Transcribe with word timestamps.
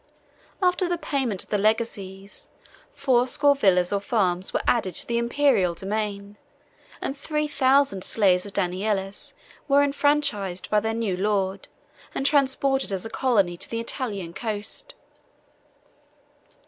After 0.63 0.89
the 0.89 0.97
payment 0.97 1.43
of 1.43 1.51
the 1.51 1.59
legacies, 1.59 2.49
fourscore 2.91 3.55
villas 3.55 3.93
or 3.93 3.99
farms 3.99 4.51
were 4.51 4.63
added 4.67 4.95
to 4.95 5.05
the 5.05 5.19
Imperial 5.19 5.75
domain; 5.75 6.39
and 7.01 7.15
three 7.15 7.47
thousand 7.47 8.03
slaves 8.03 8.47
of 8.47 8.53
Danielis 8.53 9.35
were 9.67 9.83
enfranchised 9.83 10.71
by 10.71 10.79
their 10.79 10.95
new 10.95 11.15
lord, 11.15 11.67
and 12.15 12.25
transplanted 12.25 12.91
as 12.91 13.05
a 13.05 13.11
colony 13.11 13.55
to 13.57 13.69
the 13.69 13.79
Italian 13.79 14.33
coast. 14.33 14.95